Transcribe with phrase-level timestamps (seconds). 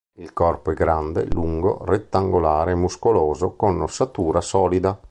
[0.15, 4.99] Il corpo è grande, lungo, rettangolare e muscoloso con ossatura solida.